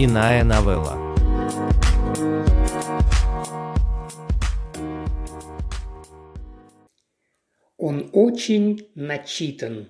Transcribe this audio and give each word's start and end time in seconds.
Иная 0.00 0.44
новелла. 0.44 0.94
Он 7.76 8.08
очень 8.12 8.88
начитан. 8.94 9.88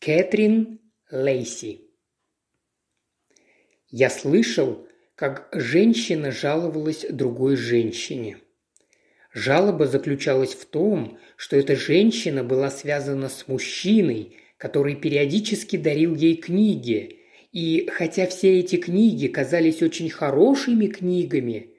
Кэтрин 0.00 0.80
Лейси. 1.10 1.80
Я 3.88 4.10
слышал, 4.10 4.86
как 5.14 5.48
женщина 5.52 6.30
жаловалась 6.30 7.06
другой 7.08 7.56
женщине. 7.56 8.36
Жалоба 9.32 9.86
заключалась 9.86 10.52
в 10.52 10.66
том, 10.66 11.18
что 11.36 11.56
эта 11.56 11.74
женщина 11.74 12.44
была 12.44 12.70
связана 12.70 13.30
с 13.30 13.48
мужчиной, 13.48 14.36
который 14.58 14.94
периодически 14.94 15.78
дарил 15.78 16.14
ей 16.14 16.36
книги, 16.36 17.23
и 17.54 17.88
хотя 17.88 18.26
все 18.26 18.58
эти 18.58 18.76
книги 18.76 19.28
казались 19.28 19.80
очень 19.80 20.10
хорошими 20.10 20.88
книгами, 20.88 21.70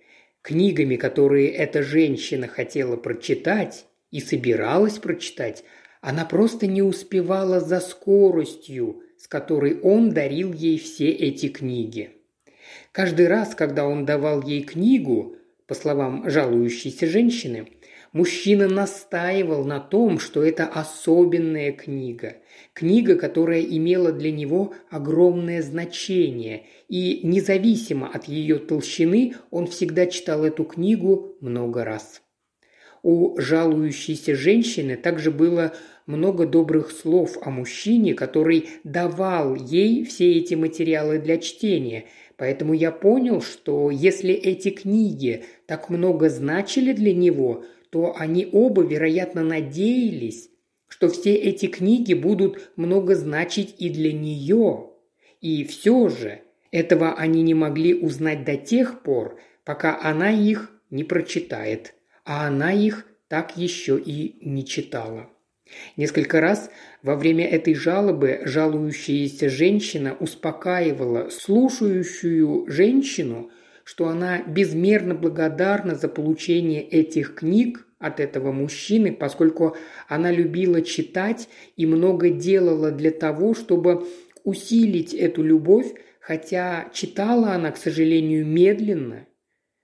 книгами, 0.41 0.95
которые 0.95 1.49
эта 1.49 1.83
женщина 1.83 2.47
хотела 2.47 2.95
прочитать 2.95 3.85
и 4.09 4.21
собиралась 4.21 4.99
прочитать, 4.99 5.65
она 5.99 6.23
просто 6.23 6.65
не 6.65 6.81
успевала 6.81 7.59
за 7.59 7.81
скоростью, 7.81 9.03
с 9.17 9.27
которой 9.27 9.77
он 9.81 10.11
дарил 10.11 10.53
ей 10.53 10.79
все 10.79 11.09
эти 11.09 11.49
книги. 11.49 12.11
Каждый 12.93 13.27
раз, 13.27 13.53
когда 13.53 13.85
он 13.85 14.05
давал 14.05 14.43
ей 14.43 14.63
книгу, 14.63 15.35
по 15.67 15.73
словам 15.73 16.29
жалующейся 16.29 17.05
женщины, 17.05 17.67
мужчина 18.15 18.69
настаивал 18.69 19.65
на 19.65 19.81
том, 19.81 20.19
что 20.19 20.41
это 20.41 20.65
особенная 20.65 21.73
книга. 21.73 22.37
Книга, 22.73 23.15
которая 23.15 23.61
имела 23.61 24.13
для 24.13 24.31
него 24.31 24.73
огромное 24.89 25.61
значение, 25.61 26.63
и 26.87 27.19
независимо 27.23 28.07
от 28.07 28.29
ее 28.29 28.57
толщины 28.57 29.35
он 29.51 29.67
всегда 29.67 30.05
читал 30.05 30.45
эту 30.45 30.63
книгу 30.63 31.35
много 31.41 31.83
раз. 31.83 32.21
У 33.03 33.37
жалующейся 33.37 34.33
женщины 34.33 34.95
также 34.95 35.29
было 35.29 35.73
много 36.05 36.47
добрых 36.47 36.91
слов 36.91 37.37
о 37.41 37.49
мужчине, 37.49 38.13
который 38.13 38.69
давал 38.85 39.55
ей 39.55 40.05
все 40.05 40.37
эти 40.37 40.55
материалы 40.55 41.19
для 41.19 41.37
чтения– 41.37 42.05
Поэтому 42.37 42.73
я 42.73 42.91
понял, 42.91 43.41
что 43.41 43.89
если 43.89 44.33
эти 44.33 44.69
книги 44.69 45.45
так 45.67 45.89
много 45.89 46.29
значили 46.29 46.91
для 46.91 47.13
него, 47.13 47.63
то 47.95 48.13
они 48.17 48.49
оба, 48.51 48.83
вероятно, 48.83 49.41
надеялись, 49.41 50.49
что 50.89 51.07
все 51.07 51.33
эти 51.33 51.67
книги 51.67 52.13
будут 52.13 52.71
много 52.75 53.15
значить 53.15 53.73
и 53.79 53.89
для 53.89 54.11
нее. 54.11 54.89
И 55.39 55.63
все 55.63 56.09
же 56.09 56.41
этого 56.71 57.13
они 57.13 57.41
не 57.41 57.53
могли 57.53 57.93
узнать 57.93 58.43
до 58.43 58.57
тех 58.57 59.01
пор, 59.01 59.39
пока 59.63 59.97
она 60.01 60.29
их 60.29 60.73
не 60.89 61.05
прочитает, 61.05 61.93
а 62.25 62.47
она 62.47 62.73
их 62.73 63.07
так 63.29 63.55
еще 63.55 63.97
и 63.97 64.45
не 64.45 64.65
читала. 64.65 65.29
Несколько 65.95 66.41
раз 66.41 66.69
во 67.01 67.15
время 67.15 67.47
этой 67.47 67.75
жалобы 67.75 68.41
жалующаяся 68.43 69.47
женщина 69.49 70.17
успокаивала 70.19 71.29
слушающую 71.29 72.69
женщину, 72.69 73.51
что 73.85 74.07
она 74.07 74.41
безмерно 74.41 75.13
благодарна 75.13 75.95
за 75.95 76.09
получение 76.09 76.83
этих 76.83 77.35
книг 77.35 77.87
от 77.99 78.19
этого 78.19 78.51
мужчины, 78.51 79.13
поскольку 79.13 79.77
она 80.07 80.31
любила 80.31 80.81
читать 80.81 81.47
и 81.77 81.85
много 81.85 82.31
делала 82.31 82.91
для 82.91 83.11
того, 83.11 83.53
чтобы 83.53 84.05
усилить 84.43 85.13
эту 85.13 85.43
любовь, 85.43 85.93
хотя 86.19 86.89
читала 86.93 87.51
она, 87.51 87.71
к 87.71 87.77
сожалению, 87.77 88.45
медленно, 88.45 89.27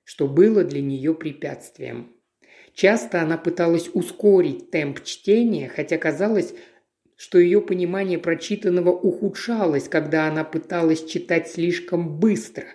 что 0.03 0.27
было 0.27 0.63
для 0.63 0.81
нее 0.81 1.13
препятствием. 1.13 2.11
Часто 2.73 3.22
она 3.22 3.38
пыталась 3.38 3.89
ускорить 3.94 4.72
темп 4.72 5.03
чтения, 5.03 5.69
хотя 5.69 6.00
казалось, 6.00 6.56
что 7.18 7.38
ее 7.38 7.62
понимание 7.62 8.18
прочитанного 8.18 8.89
ухудшалось, 8.89 9.88
когда 9.88 10.28
она 10.28 10.44
пыталась 10.44 11.06
читать 11.06 11.50
слишком 11.50 12.18
быстро. 12.18 12.66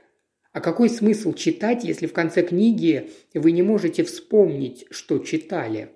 А 0.57 0.61
какой 0.63 0.89
смысл 0.89 1.35
читать, 1.35 1.85
если 1.85 2.07
в 2.07 2.15
конце 2.15 2.41
книги 2.43 3.11
вы 3.35 3.53
не 3.53 3.61
можете 3.61 4.05
вспомнить, 4.05 4.87
что 4.91 5.19
читали? 5.19 5.91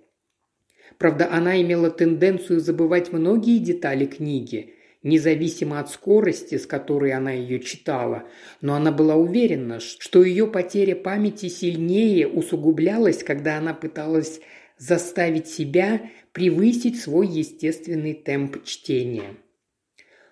Правда, 0.99 1.33
она 1.33 1.59
имела 1.63 1.91
тенденцию 1.91 2.61
забывать 2.61 3.11
многие 3.11 3.57
детали 3.57 4.05
книги, 4.05 4.75
независимо 5.03 5.81
от 5.81 5.89
скорости, 5.91 6.59
с 6.59 6.67
которой 6.67 7.13
она 7.13 7.31
ее 7.31 7.61
читала, 7.61 8.25
но 8.61 8.75
она 8.75 8.93
была 8.93 9.17
уверена, 9.17 9.81
что 9.81 10.23
ее 10.23 10.47
потеря 10.47 10.95
памяти 10.95 11.49
сильнее 11.49 12.29
усугублялась, 12.29 13.25
когда 13.25 13.57
она 13.57 13.73
пыталась 13.73 14.43
заставить 14.77 15.49
себя 15.49 16.03
превысить 16.33 17.01
свой 17.01 17.29
естественный 17.29 18.13
темп 18.13 18.63
чтения. 18.65 19.37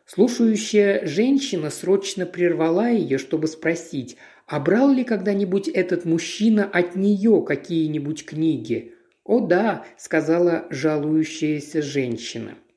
Слушающая 0.09 1.07
женщина 1.07 1.71
срочно 1.71 2.27
прервала 2.27 2.89
ее, 2.89 3.19
чтобы 3.19 3.47
спросить, 3.47 4.17
а 4.47 4.59
брал 4.59 4.91
ли 4.91 5.05
когда-нибудь 5.05 5.69
этот 5.69 6.05
мужчина 6.05 6.65
от 6.65 6.97
нее 6.97 7.45
какие-нибудь 7.47 8.25
книги? 8.25 8.95
«О 9.23 9.47
да»,– 9.47 9.85
сказала 9.97 10.67
жалующаяся 10.71 11.83
женщина– 11.83 12.55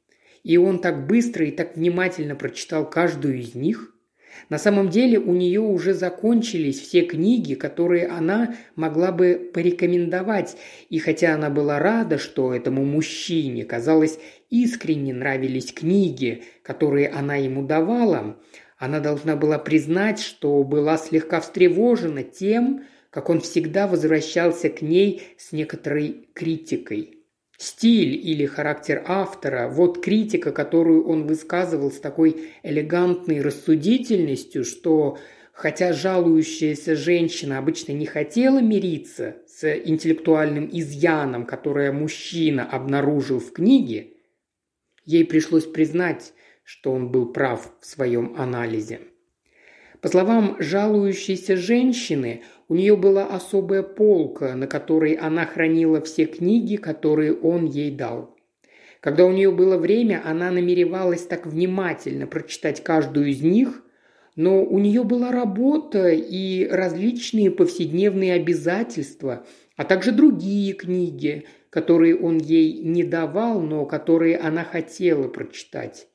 и 0.44 0.58
он 0.58 0.80
так 0.80 1.08
быстро 1.08 1.46
и 1.46 1.52
так 1.52 1.76
внимательно 1.76 2.36
прочитал 2.36 2.90
каждую 2.90 3.40
из 3.40 3.56
них. 3.56 3.91
На 4.50 4.58
самом 4.58 4.90
деле 4.90 5.20
у 5.20 5.34
нее 5.34 5.60
уже 5.60 5.94
закончились 5.94 6.80
все 6.80 7.02
книги, 7.02 7.54
которые 7.54 8.08
она 8.08 8.56
могла 8.76 9.12
бы 9.12 9.52
порекомендовать, 9.54 10.58
и 10.90 11.00
хотя 11.00 11.36
она 11.36 11.50
была 11.50 11.80
рада, 11.80 12.18
что 12.18 12.54
этому 12.54 12.86
мужчине, 12.86 13.66
казалось, 13.66 14.20
искренне 14.50 15.14
нравились 15.14 15.74
книги, 15.74 16.44
которые 16.64 17.10
она 17.10 17.36
ему 17.36 17.66
давала, 17.66 18.38
она 18.78 19.00
должна 19.00 19.36
была 19.36 19.60
признать, 19.60 20.20
что 20.20 20.64
была 20.64 20.98
слегка 20.98 21.40
встревожена 21.40 22.24
тем, 22.24 22.84
как 23.10 23.30
он 23.30 23.42
всегда 23.42 23.88
возвращался 23.88 24.70
к 24.70 24.82
ней 24.82 25.22
с 25.38 25.52
некоторой 25.52 26.28
критикой– 26.34 27.18
Стиль 27.62 28.16
или 28.16 28.48
характер 28.48 29.04
автора– 29.06 29.70
вот 29.72 30.04
критика, 30.04 30.52
которую 30.52 31.06
он 31.06 31.28
высказывал 31.28 31.92
с 31.92 32.00
такой 32.00 32.50
элегантной 32.64 33.40
рассудительностью, 33.40 34.66
что 34.66 35.20
хотя 35.54 35.94
жалующаяся 35.94 36.96
женщина 36.96 37.60
обычно 37.60 37.92
не 37.92 38.08
хотела 38.08 38.60
мириться 38.62 39.36
с 39.46 39.78
интеллектуальным 39.78 40.68
изъяном, 40.72 41.46
которое 41.46 41.92
мужчина 41.92 42.68
обнаружил 42.68 43.40
в 43.40 43.52
книге, 43.54 44.14
ей 45.06 45.24
пришлось 45.24 45.68
признать, 45.68 46.34
что 46.64 46.92
он 46.92 47.12
был 47.12 47.32
прав 47.32 47.72
в 47.80 47.86
своем 47.86 48.34
анализе. 48.40 49.02
По 50.02 50.08
словам 50.08 50.58
жалующейся 50.60 51.56
женщины, 51.56 52.42
у 52.68 52.74
нее 52.74 52.98
была 52.98 53.28
особая 53.28 53.84
полка, 53.84 54.56
на 54.56 54.66
которой 54.66 55.14
она 55.14 55.46
хранила 55.46 56.02
все 56.02 56.26
книги, 56.26 56.76
которые 56.76 57.36
он 57.36 57.66
ей 57.66 57.92
дал. 57.92 58.36
Когда 59.00 59.26
у 59.26 59.32
нее 59.32 59.52
было 59.52 59.78
время, 59.78 60.22
она 60.26 60.50
намеревалась 60.50 61.28
так 61.28 61.46
внимательно 61.46 62.26
прочитать 62.26 62.84
каждую 62.84 63.28
из 63.28 63.42
них, 63.42 63.84
но 64.36 64.64
у 64.64 64.80
нее 64.80 65.04
была 65.04 65.32
работа 65.32 66.10
и 66.10 66.66
различные 66.68 67.52
повседневные 67.52 68.34
обязательства, 68.34 69.46
а 69.76 69.84
также 69.84 70.12
другие 70.12 70.74
книги, 70.74 71.46
которые 71.70 72.18
он 72.18 72.40
ей 72.40 72.82
не 72.84 73.04
давал, 73.04 73.62
но 73.62 73.86
которые 73.86 74.38
она 74.38 74.64
хотела 74.64 75.28
прочитать. 75.28 76.08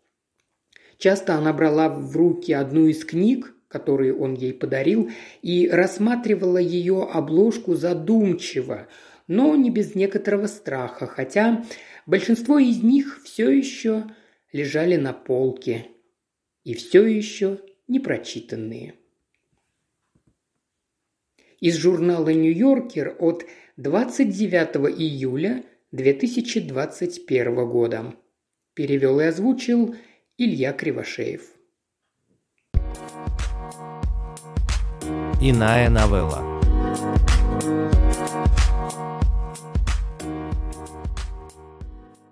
Часто 0.99 1.35
она 1.35 1.53
брала 1.53 1.89
в 1.89 2.17
руки 2.17 2.53
одну 2.53 2.87
из 2.87 3.05
книг, 3.05 3.56
которые 3.77 4.15
он 4.15 4.33
ей 4.33 4.55
подарил, 4.55 5.11
и 5.43 5.69
рассматривала 5.69 6.57
ее 6.57 7.03
обложку 7.13 7.75
задумчиво, 7.75 8.89
но 9.27 9.55
не 9.57 9.71
без 9.71 9.95
некоторого 9.95 10.47
страха, 10.47 11.07
хотя 11.07 11.63
большинство 12.07 12.59
из 12.59 12.83
них 12.83 13.21
все 13.25 13.51
еще 13.51 14.05
лежали 14.51 14.97
на 14.97 15.13
полке 15.13 15.89
и 16.65 16.73
все 16.73 17.05
еще 17.05 17.61
непрочитанные. 17.87 18.95
Из 21.61 21.77
журнала 21.77 22.31
«Нью-Йоркер» 22.31 23.17
от 23.19 23.45
29 23.77 24.99
июля 24.99 25.65
2021 25.93 27.69
года. 27.69 28.15
Перевел 28.73 29.21
и 29.21 29.25
озвучил 29.25 29.95
Илья 30.39 30.73
Кривошеев. 30.73 31.56
Иная 35.39 35.91
новелла. 35.91 36.46